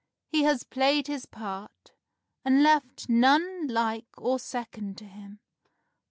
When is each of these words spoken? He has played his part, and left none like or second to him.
He 0.31 0.41
has 0.45 0.63
played 0.63 1.05
his 1.05 1.27
part, 1.27 1.91
and 2.43 2.63
left 2.63 3.07
none 3.07 3.67
like 3.67 4.07
or 4.17 4.39
second 4.39 4.97
to 4.97 5.05
him. 5.05 5.39